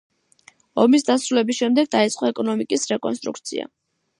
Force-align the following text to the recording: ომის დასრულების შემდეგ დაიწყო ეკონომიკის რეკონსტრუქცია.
ომის 0.83 1.05
დასრულების 1.09 1.59
შემდეგ 1.63 1.91
დაიწყო 1.97 2.31
ეკონომიკის 2.33 2.89
რეკონსტრუქცია. 2.95 3.71